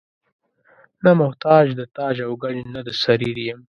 [1.03, 3.59] نه محتاج د تاج او ګنج نه د سریر یم.